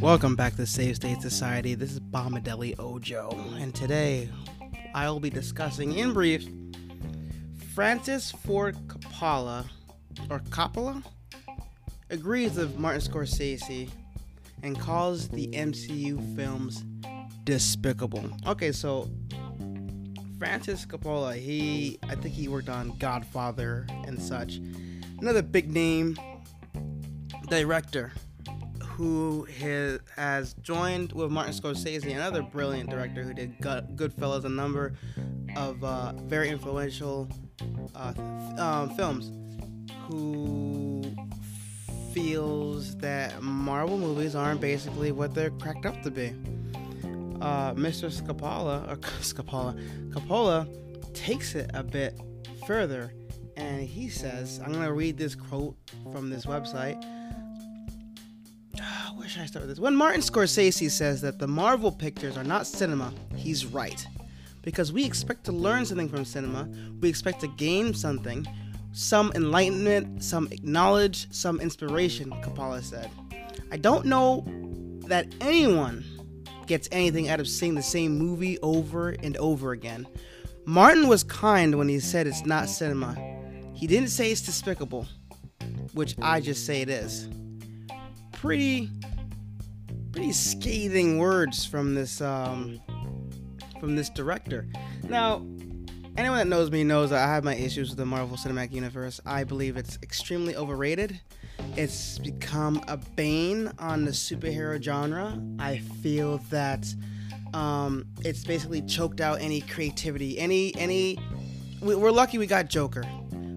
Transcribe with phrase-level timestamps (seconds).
[0.00, 1.76] Welcome back to Save State Society.
[1.76, 3.30] This is Bombadeli Ojo,
[3.60, 4.28] and today
[4.92, 6.48] I will be discussing in brief
[7.74, 9.66] Francis Ford Coppola,
[10.28, 11.04] or Coppola,
[12.10, 13.88] agrees with Martin Scorsese
[14.64, 16.84] and calls the MCU films
[17.44, 18.28] despicable.
[18.48, 19.08] Okay, so
[20.40, 24.56] Francis Coppola, he I think he worked on Godfather and such.
[25.20, 26.16] Another big name
[27.50, 28.12] director
[29.00, 29.46] who
[30.16, 34.94] has, joined with Martin Scorsese, another brilliant director who did Goodfellas, a number
[35.56, 37.28] of uh, very influential
[37.94, 38.12] uh,
[38.56, 39.32] um, films,
[40.06, 41.02] who
[42.12, 46.28] feels that Marvel movies aren't basically what they're cracked up to be.
[47.40, 48.12] Uh, Mr.
[48.12, 49.74] Scapola, or Scapola,
[50.10, 52.20] Coppola takes it a bit
[52.66, 53.12] further,
[53.56, 55.74] and he says, "I'm gonna read this quote
[56.12, 57.02] from this website."
[59.20, 59.78] Where should I start with this?
[59.78, 64.06] When Martin Scorsese says that the Marvel pictures are not cinema, he's right.
[64.62, 66.66] Because we expect to learn something from cinema,
[67.02, 68.46] we expect to gain something,
[68.92, 73.10] some enlightenment, some knowledge, some inspiration, Coppola said.
[73.70, 74.42] I don't know
[75.06, 76.02] that anyone
[76.66, 80.06] gets anything out of seeing the same movie over and over again.
[80.64, 83.14] Martin was kind when he said it's not cinema.
[83.74, 85.06] He didn't say it's despicable,
[85.92, 87.28] which I just say it is.
[88.32, 88.88] Pretty
[90.20, 92.78] pretty scathing words from this um,
[93.80, 94.66] from this director.
[95.08, 95.36] Now,
[96.14, 99.18] anyone that knows me knows that I have my issues with the Marvel Cinematic Universe.
[99.24, 101.18] I believe it's extremely overrated.
[101.74, 105.42] It's become a bane on the superhero genre.
[105.58, 106.86] I feel that
[107.54, 110.38] um, it's basically choked out any creativity.
[110.38, 111.18] Any any
[111.80, 113.04] we're lucky we got Joker.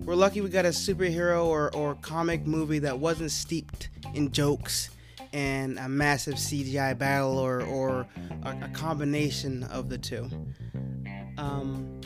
[0.05, 4.91] We're lucky we got a superhero or, or comic movie that wasn't steeped in jokes
[5.33, 8.07] and a massive CGI battle or, or
[8.43, 10.29] a, a combination of the two.
[11.37, 11.99] Um,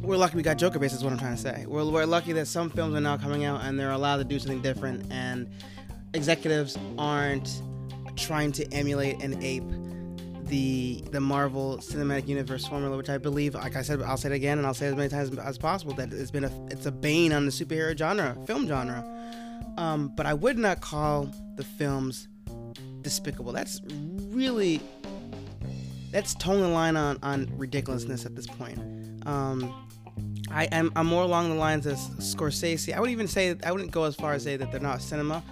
[0.00, 1.66] we're lucky we got Joker base, is what I'm trying to say.
[1.66, 4.38] We're, we're lucky that some films are now coming out and they're allowed to do
[4.38, 5.50] something different, and
[6.14, 7.62] executives aren't
[8.16, 9.64] trying to emulate and ape
[10.44, 14.34] the the Marvel Cinematic Universe formula, which I believe, like I said, I'll say it
[14.34, 16.86] again and I'll say it as many times as possible that it's been a it's
[16.86, 19.04] a bane on the superhero genre, film genre.
[19.76, 22.28] Um, but I would not call the films
[23.02, 23.52] despicable.
[23.52, 24.80] That's really
[26.12, 28.78] that's towing the line on, on ridiculousness at this point.
[29.26, 29.86] Um,
[30.50, 32.94] I am I'm more along the lines as Scorsese.
[32.94, 35.42] I would even say I wouldn't go as far as say that they're not cinema.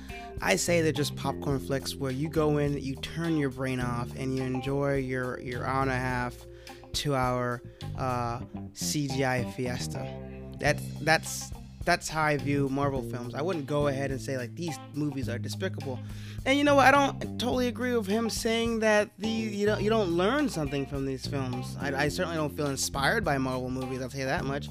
[0.40, 4.08] I say they're just popcorn flicks where you go in, you turn your brain off,
[4.16, 6.34] and you enjoy your your hour and a half,
[6.92, 7.62] two hour
[7.98, 8.40] uh,
[8.72, 10.08] CGI fiesta.
[10.58, 11.50] That's that's
[11.84, 13.34] that's how I view Marvel films.
[13.34, 15.98] I wouldn't go ahead and say like these movies are despicable.
[16.46, 16.86] And you know what?
[16.86, 20.86] I don't totally agree with him saying that the you don't you don't learn something
[20.86, 21.76] from these films.
[21.80, 24.00] I, I certainly don't feel inspired by Marvel movies.
[24.02, 24.68] I'll tell you that much.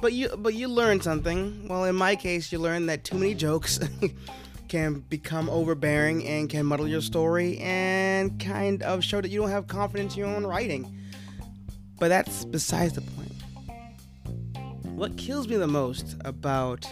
[0.00, 1.66] But you but you learn something.
[1.68, 3.80] Well, in my case, you learn that too many jokes
[4.68, 9.50] can become overbearing and can muddle your story and kind of show that you don't
[9.50, 10.94] have confidence in your own writing.
[11.98, 13.17] But that's besides the point
[14.98, 16.84] what kills me the most about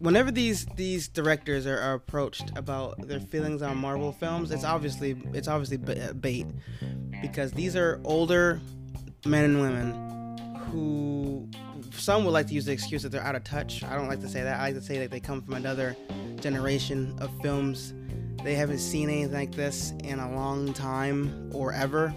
[0.00, 5.16] whenever these these directors are, are, approached about their feelings on Marvel films, it's obviously
[5.32, 6.46] it's obviously uh, bait
[7.22, 8.60] because these are older
[9.24, 10.36] men and women
[10.70, 11.48] who
[11.92, 13.82] some would like to use the excuse that they're out of touch.
[13.82, 14.60] I don't like to say that.
[14.60, 15.96] I like to say that they come from another
[16.40, 17.94] generation of films.
[18.44, 22.14] They haven't seen anything like this in a long time or ever,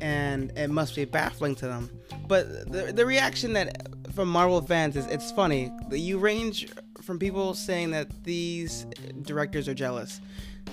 [0.00, 1.88] and it must be baffling to them
[2.26, 5.72] but the, the reaction that from Marvel fans is it's funny.
[5.90, 6.68] You range
[7.02, 8.86] from people saying that these
[9.22, 10.20] directors are jealous.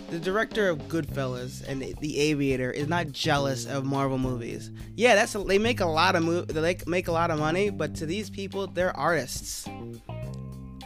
[0.09, 4.71] The director of Goodfellas and The Aviator is not jealous of Marvel movies.
[4.95, 7.69] Yeah, that's a, they make a lot of mo- they make a lot of money,
[7.69, 9.67] but to these people, they're artists.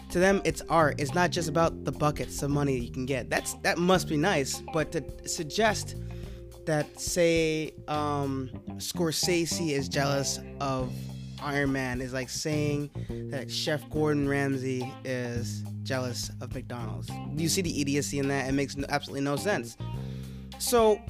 [0.10, 1.00] To them, it's art.
[1.00, 3.30] It's not just about the buckets of money you can get.
[3.30, 5.96] That's that must be nice, but to suggest
[6.66, 10.92] that say um, Scorsese is jealous of
[11.42, 12.90] Iron Man is like saying
[13.32, 17.10] that Chef Gordon Ramsay is jealous of McDonald's.
[17.36, 18.48] You see the idiocy in that?
[18.48, 19.78] It makes absolutely no sense.
[20.60, 21.02] So,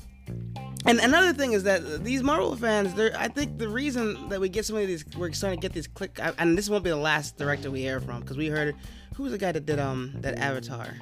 [0.85, 4.65] and another thing is that these Marvel fans, I think the reason that we get
[4.65, 7.37] some of these, we're starting to get these click, and this won't be the last
[7.37, 8.75] director we hear from because we heard
[9.15, 10.95] who was the guy that did um that Avatar.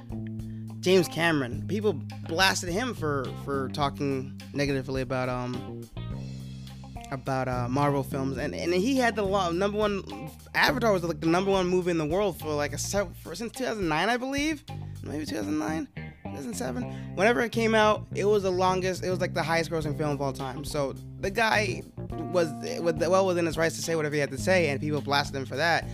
[0.82, 1.66] James Cameron.
[1.68, 1.94] People
[2.28, 5.88] blasted him for for talking negatively about um
[7.12, 10.30] about uh, Marvel films, and and he had the number one.
[10.56, 13.52] Avatar was like the number one movie in the world for like a for, since
[13.54, 14.64] 2009, I believe,
[15.04, 15.88] maybe 2009.
[16.32, 19.98] 2007 whenever it came out it was the longest it was like the highest grossing
[19.98, 21.84] film of all time so the guy
[22.32, 22.48] was
[23.10, 25.46] well within his rights to say whatever he had to say and people blasted him
[25.46, 25.86] for that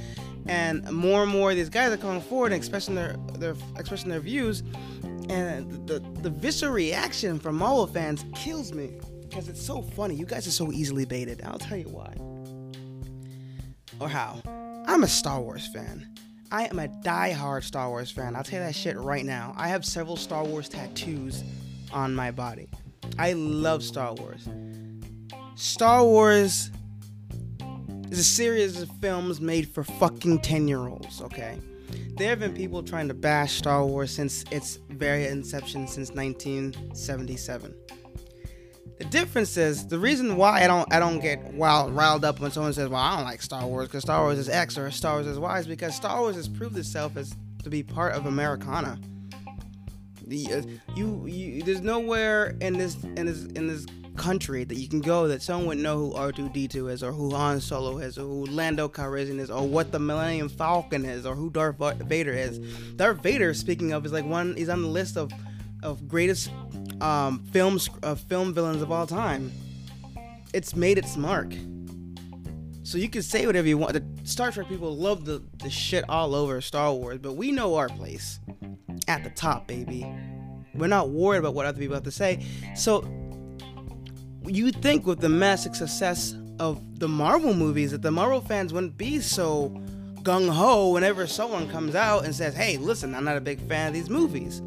[0.48, 4.20] and more and more these guys are coming forward and expressing their, their expressing their
[4.20, 4.64] views
[5.30, 10.16] and the, the, the visceral reaction from Marvel fans kills me because it's so funny.
[10.16, 11.42] You guys are so easily baited.
[11.44, 12.14] I'll tell you why.
[14.00, 14.42] Or how.
[14.88, 16.08] I'm a Star Wars fan.
[16.50, 18.36] I am a die-hard Star Wars fan.
[18.36, 19.54] I'll tell you that shit right now.
[19.58, 21.44] I have several Star Wars tattoos
[21.92, 22.70] on my body.
[23.20, 24.48] I love Star Wars.
[25.56, 26.72] Star Wars
[28.10, 31.60] is a series of films made for fucking 10 year olds, okay?
[32.18, 37.76] There have been people trying to bash Star Wars since its very inception, since 1977.
[38.98, 42.50] The difference is the reason why I don't I don't get wild riled up when
[42.50, 45.16] someone says, "Well, I don't like Star Wars because Star Wars is X or Star
[45.16, 48.26] Wars is Y," is because Star Wars has proved itself as to be part of
[48.26, 49.00] Americana.
[50.26, 50.62] The, uh,
[50.96, 53.86] you, you, there's nowhere in this in this in this
[54.18, 57.62] country that you can go that someone would know who R2D2 is, or who Han
[57.62, 61.50] Solo is, or who Lando Calrissian is, or what the Millennium Falcon is, or who
[61.50, 62.60] Darth Vader is.
[62.96, 64.56] Darth Vader, speaking of, is like one.
[64.56, 65.32] He's on the list of
[65.84, 66.50] of greatest
[67.02, 69.52] um, films uh, film villains of all time.
[70.54, 71.54] It's made its mark.
[72.84, 73.94] So you can say whatever you want.
[73.94, 77.76] The Star Trek people love the, the shit all over Star Wars, but we know
[77.76, 78.40] our place
[79.08, 80.10] at the top, baby.
[80.74, 82.46] We're not worried about what other people have to say.
[82.76, 83.02] So
[84.48, 88.98] you think with the massive success of the Marvel movies that the Marvel fans wouldn't
[88.98, 89.70] be so
[90.24, 93.90] gung ho whenever someone comes out and says, "Hey, listen, I'm not a big fan
[93.90, 94.62] of these movies."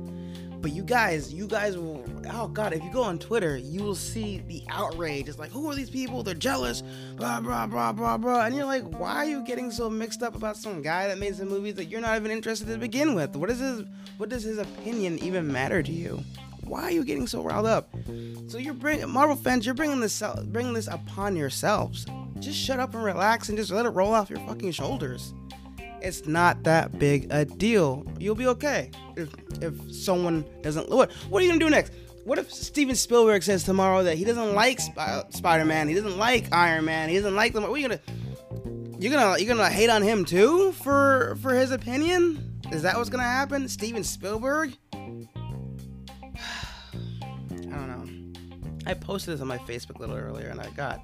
[0.60, 2.04] But you guys, you guys will.
[2.30, 5.26] Oh God, if you go on Twitter, you will see the outrage.
[5.26, 6.22] It's like, who are these people?
[6.22, 6.82] They're jealous.
[7.16, 8.44] Blah blah blah blah blah.
[8.44, 11.34] And you're like, why are you getting so mixed up about some guy that made
[11.36, 13.34] some movies that you're not even interested to begin with?
[13.36, 13.84] What is his?
[14.18, 16.22] What does his opinion even matter to you?
[16.70, 17.92] Why are you getting so riled up?
[18.46, 19.66] So you're bringing Marvel fans.
[19.66, 22.06] You're bringing this bringing this upon yourselves.
[22.38, 25.34] Just shut up and relax and just let it roll off your fucking shoulders.
[26.00, 28.06] It's not that big a deal.
[28.20, 29.30] You'll be okay if
[29.60, 30.88] if someone doesn't.
[30.88, 31.92] What What are you gonna do next?
[32.22, 36.18] What if Steven Spielberg says tomorrow that he doesn't like Sp- Spider Man, he doesn't
[36.18, 37.64] like Iron Man, he doesn't like them?
[37.64, 38.00] What are you gonna?
[39.00, 42.60] You're gonna you're gonna hate on him too for for his opinion?
[42.70, 43.68] Is that what's gonna happen?
[43.68, 44.76] Steven Spielberg?
[48.86, 51.00] I posted this on my Facebook a little earlier, and I got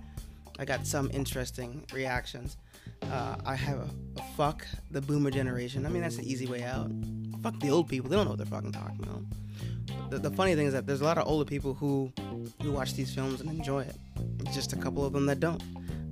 [0.59, 2.57] I got some interesting reactions.
[3.03, 5.85] Uh, I have a, a, fuck the boomer generation.
[5.85, 6.91] I mean, that's the easy way out.
[7.43, 8.09] Fuck the old people.
[8.09, 10.11] They don't know what they're fucking talking about.
[10.11, 12.13] The, the funny thing is that there's a lot of older people who
[12.63, 13.97] who watch these films and enjoy it.
[14.53, 15.63] Just a couple of them that don't.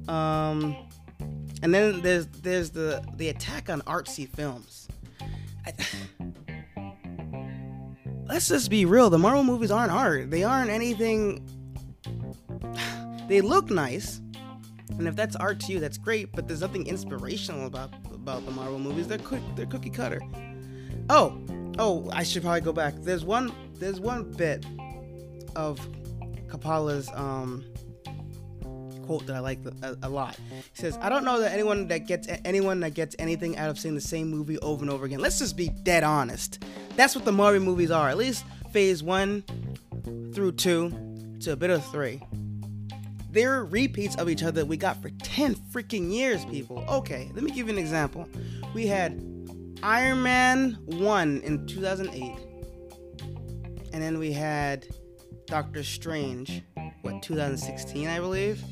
[0.08, 0.76] Um,
[1.62, 4.88] and then there's there's the the attack on artsy films.
[5.67, 5.72] I,
[8.26, 9.10] let's just be real.
[9.10, 10.31] The Marvel movies aren't art.
[10.31, 11.49] They aren't anything.
[13.29, 14.21] They look nice
[14.91, 16.32] and if that's art to you, that's great.
[16.32, 19.09] But there's nothing inspirational about about the Marvel movies.
[19.09, 19.43] They're quick.
[19.56, 20.21] They're cookie cutter.
[21.11, 21.38] Oh,
[21.79, 22.94] oh, I should probably go back.
[22.99, 23.53] There's one.
[23.75, 24.65] There's one bit
[25.56, 25.81] of
[26.47, 27.65] Coppola's um,
[29.05, 30.38] quote that I like a, a, lot.
[30.50, 33.79] He says, "I don't know that anyone that gets anyone that gets anything out of
[33.79, 35.20] seeing the same movie over and over again.
[35.20, 36.63] Let's just be dead honest.
[36.96, 38.08] That's what the Marvel movies are.
[38.08, 39.43] At least Phase One
[40.34, 42.22] through two to a bit of three."
[43.34, 46.84] They're repeats of each other that we got for 10 freaking years, people.
[46.88, 48.29] Okay, let me give you an example.
[48.74, 49.20] We had
[49.82, 52.36] Iron Man 1 in 2008,
[53.93, 54.86] and then we had
[55.46, 56.62] Doctor Strange,
[57.03, 58.62] what, 2016, I believe?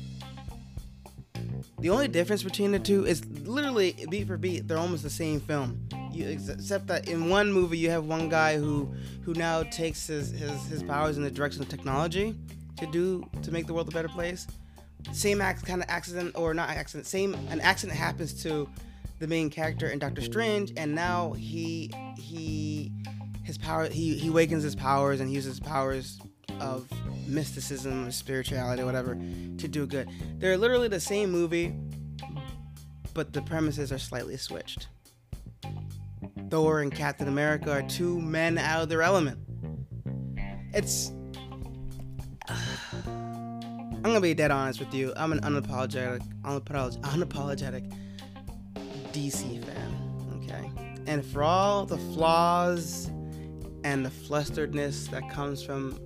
[1.79, 5.41] The only difference between the two is literally beat for beat, they're almost the same
[5.41, 5.89] film.
[6.13, 8.93] You, except that in one movie you have one guy who
[9.23, 12.35] who now takes his, his, his powers in the direction of technology
[12.77, 14.47] to do to make the world a better place.
[15.11, 17.05] Same act, kind of accident or not accident.
[17.05, 18.69] Same an accident happens to
[19.19, 22.91] the main character in Doctor Strange, and now he he
[23.43, 26.19] his power he he awakens his powers and he uses powers
[26.59, 26.87] of
[27.27, 30.09] mysticism, spirituality, whatever, to do good.
[30.39, 31.75] They're literally the same movie,
[33.13, 34.87] but the premises are slightly switched.
[36.49, 39.39] Thor and Captain America are two men out of their element.
[40.73, 41.11] It's
[44.03, 45.13] I'm gonna be dead honest with you.
[45.15, 47.93] I'm an unapologetic, unapologetic, unapologetic
[49.13, 50.41] DC fan.
[50.43, 50.69] Okay,
[51.07, 53.09] and for all the flaws
[53.85, 55.97] and the flusteredness that comes from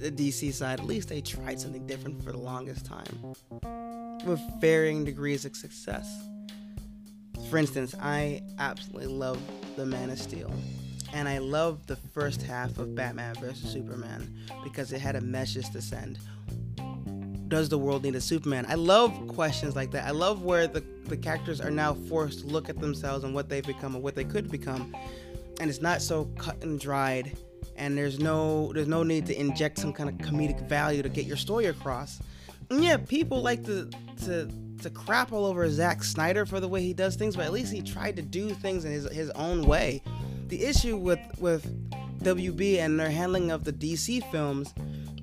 [0.00, 3.34] the DC side, at least they tried something different for the longest time
[4.24, 6.08] with varying degrees of success.
[7.50, 9.38] For instance, I absolutely love
[9.76, 10.50] The Man of Steel.
[11.12, 13.70] And I love the first half of Batman vs.
[13.70, 16.18] Superman because it had a message to send.
[17.48, 18.64] Does the world need a Superman?
[18.68, 20.06] I love questions like that.
[20.06, 23.50] I love where the, the characters are now forced to look at themselves and what
[23.50, 24.96] they've become and what they could become.
[25.60, 27.36] And it's not so cut and dried
[27.76, 31.26] and there's no there's no need to inject some kind of comedic value to get
[31.26, 32.20] your story across.
[32.70, 33.90] And yeah, people like to
[34.24, 34.48] to
[34.82, 37.72] to crap all over Zack Snyder for the way he does things, but at least
[37.72, 40.02] he tried to do things in his his own way.
[40.52, 41.64] The issue with with
[42.22, 44.74] WB and their handling of the DC films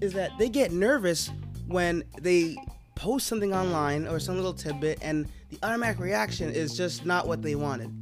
[0.02, 1.30] is that they get nervous
[1.68, 2.58] when they
[2.96, 7.44] post something online or some little tidbit and the automatic reaction is just not what
[7.44, 7.94] they wanted.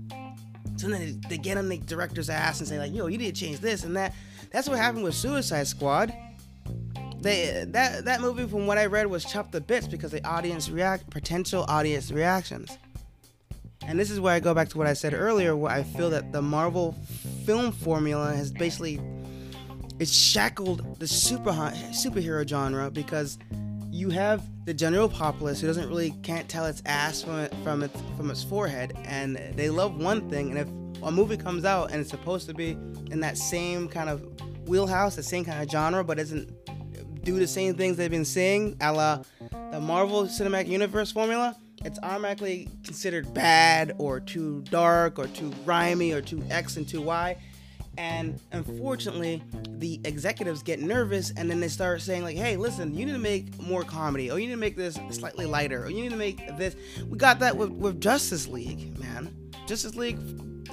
[0.78, 3.36] So then they, they get on the director's ass and say like, "Yo, you need
[3.36, 4.14] to change this and that."
[4.54, 6.14] That's what happened with Suicide Squad.
[7.20, 10.70] They that that movie, from what I read, was chopped to bits because the audience
[10.70, 12.78] react potential audience reactions.
[13.88, 16.10] And this is where I go back to what I said earlier, where I feel
[16.10, 16.94] that the Marvel
[17.46, 19.00] film formula has basically
[20.00, 23.40] it's shackled the super superhero genre because
[23.90, 27.82] you have the general populace who doesn't really can't tell its ass from it from
[27.82, 30.68] its from its forehead, and they love one thing, and if
[31.04, 32.72] a movie comes out and it's supposed to be
[33.10, 34.22] in that same kind of
[34.68, 36.52] wheelhouse, the same kind of genre, but isn't
[37.24, 39.24] do the same things they've been saying, a la
[39.72, 46.12] the Marvel Cinematic Universe formula, it's automatically considered bad or too dark or too grimy
[46.12, 47.38] or too X and too Y.
[47.98, 53.06] And unfortunately, the executives get nervous and then they start saying, like, hey, listen, you
[53.06, 56.04] need to make more comedy, or you need to make this slightly lighter, or you
[56.04, 56.76] need to make this.
[57.08, 59.36] We got that with, with Justice League, man.
[59.66, 60.20] Justice League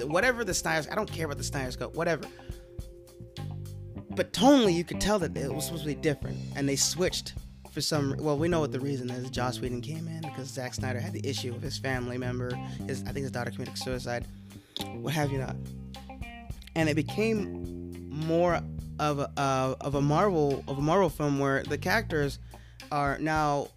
[0.02, 2.24] whatever the Snyder's, I don't care about the Snyder's Cut, whatever.
[4.10, 7.34] But tonally, you could tell that it was supposed to be different, and they switched
[7.74, 8.14] for some.
[8.18, 9.28] Well, we know what the reason is.
[9.30, 12.54] Joss Whedon came in because Zack Snyder had the issue with his family member.
[12.86, 14.26] His, I think his daughter committed suicide.
[14.94, 15.56] What have you not?
[16.76, 18.60] And it became more
[19.00, 22.38] of a uh, of a Marvel of a Marvel film where the characters
[22.92, 23.68] are now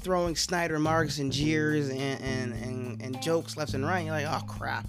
[0.00, 4.04] throwing Snyder marks and jeers and, and, and, and jokes left and right.
[4.04, 4.86] You're like, oh crap.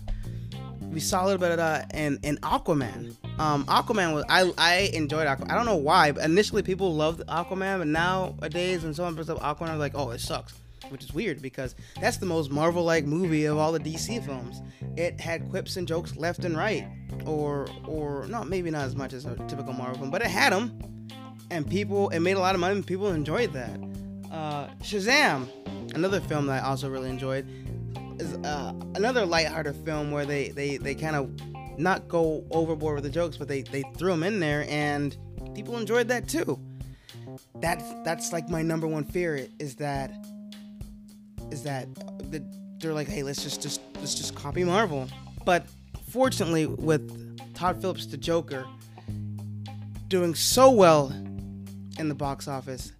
[0.81, 3.15] We saw a little bit of that in, in Aquaman.
[3.39, 5.51] Um, Aquaman was I I enjoyed Aquaman.
[5.51, 9.39] I don't know why, but initially people loved Aquaman, but nowadays when someone brings up
[9.39, 10.55] Aquaman, I'm like, oh, it sucks,
[10.89, 14.61] which is weird because that's the most Marvel-like movie of all the DC films.
[14.95, 16.87] It had quips and jokes left and right,
[17.25, 20.51] or or no, maybe not as much as a typical Marvel film, but it had
[20.51, 21.07] them,
[21.51, 22.75] and people it made a lot of money.
[22.75, 23.79] and People enjoyed that.
[24.31, 25.47] Uh, Shazam,
[25.93, 27.47] another film that I also really enjoyed,
[28.19, 31.29] is uh, another lighthearted film where they they, they kind of
[31.77, 35.15] not go overboard with the jokes, but they they threw them in there, and
[35.55, 36.59] people enjoyed that too.
[37.55, 40.11] That's that's like my number one fear is that
[41.51, 41.93] is that
[42.31, 42.43] the,
[42.79, 45.07] they're like, hey, let's just just let's just copy Marvel.
[45.45, 45.65] But
[46.09, 48.65] fortunately, with Todd Phillips, the Joker,
[50.07, 51.09] doing so well
[51.99, 52.91] in the box office,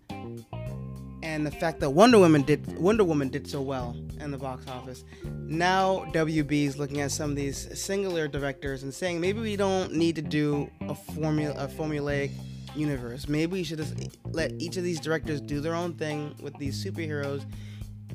[1.27, 4.65] and the fact that Wonder Woman did Wonder Woman did so well in the box
[4.67, 5.03] office.
[5.25, 9.93] Now WB is looking at some of these singular directors and saying maybe we don't
[9.93, 12.31] need to do a formula a formulaic
[12.75, 13.27] universe.
[13.27, 13.95] Maybe we should just
[14.31, 17.43] let each of these directors do their own thing with these superheroes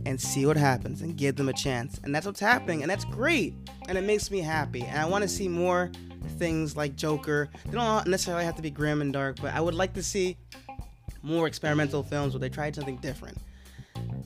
[0.06, 2.00] and see what happens and give them a chance.
[2.02, 3.54] And that's what's happening and that's great.
[3.88, 4.84] And it makes me happy.
[4.84, 5.92] And I want to see more
[6.38, 7.50] things like Joker.
[7.66, 10.38] They don't necessarily have to be grim and dark, but I would like to see
[11.22, 13.38] more experimental films where they tried something different.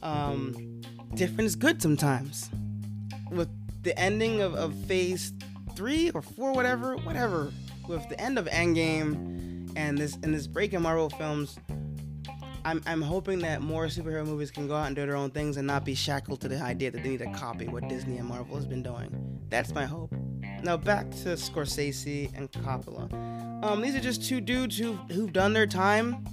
[0.03, 0.81] Um,
[1.15, 2.51] different is good sometimes.
[3.31, 3.49] With
[3.83, 5.33] the ending of, of phase
[5.75, 7.53] three or four, whatever, whatever,
[7.89, 11.59] with the end of Endgame and this and this break in Marvel films,
[12.65, 15.57] I'm, I'm hoping that more superhero movies can go out and do their own things
[15.57, 18.27] and not be shackled to the idea that they need to copy what Disney and
[18.27, 19.41] Marvel has been doing.
[19.49, 20.13] That's my hope.
[20.63, 23.13] Now back to Scorsese and Coppola.
[23.65, 26.25] Um, these are just two dudes who've, who've done their time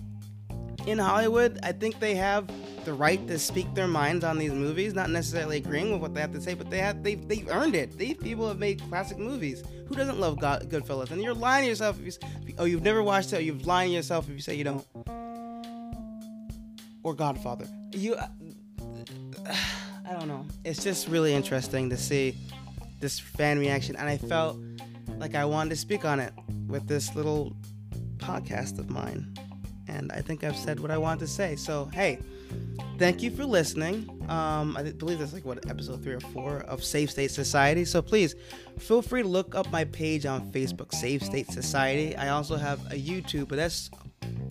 [0.88, 2.50] in Hollywood, I think they have
[2.86, 6.22] the right to speak their minds on these movies, not necessarily agreeing with what they
[6.22, 7.98] have to say, but they have they've, they've earned it.
[7.98, 9.64] These people have made classic movies.
[9.88, 11.12] Who doesn't love God, Goodfellas?
[11.12, 13.44] And you're lying to yourself if you oh you've never watched it.
[13.44, 14.86] you've lying to yourself if you say you don't.
[17.04, 17.68] Or Godfather.
[17.92, 18.28] You, uh,
[20.08, 20.46] I don't know.
[20.64, 22.36] It's just really interesting to see
[23.00, 24.58] this fan reaction, and I felt
[25.18, 26.34] like I wanted to speak on it
[26.68, 27.56] with this little
[28.18, 29.34] podcast of mine.
[29.88, 31.56] And I think I've said what I want to say.
[31.56, 32.20] So, hey,
[32.98, 34.10] thank you for listening.
[34.30, 37.86] Um, I believe that's like what episode three or four of Safe State Society.
[37.86, 38.36] So please
[38.80, 42.16] feel free to look up my page on Facebook, Safe State Society.
[42.16, 43.90] I also have a YouTube, but that's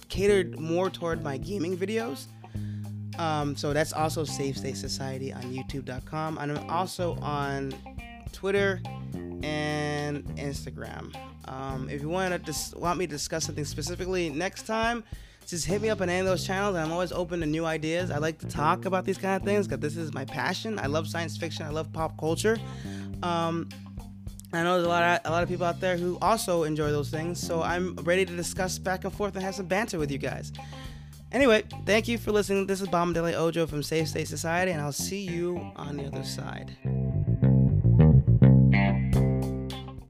[0.09, 2.27] catered more toward my gaming videos.
[3.19, 6.39] Um, so that's also Safe State Society on YouTube.com.
[6.39, 7.73] And I'm also on
[8.33, 8.81] Twitter
[9.43, 10.02] and
[10.37, 11.15] Instagram.
[11.49, 15.03] Um, if you want to dis- want me to discuss something specifically next time,
[15.47, 16.77] just hit me up on any of those channels.
[16.77, 18.11] I'm always open to new ideas.
[18.11, 20.79] I like to talk about these kind of things because this is my passion.
[20.79, 21.67] I love science fiction.
[21.67, 22.59] I love pop culture.
[23.23, 23.69] Um,
[24.53, 26.91] I know there's a lot of a lot of people out there who also enjoy
[26.91, 27.41] those things.
[27.41, 30.53] So I'm ready to discuss back and forth and have some banter with you guys.
[31.33, 32.67] Anyway, thank you for listening.
[32.67, 36.25] This is Bombadilly Ojo from Safe State Society, and I'll see you on the other
[36.25, 36.77] side.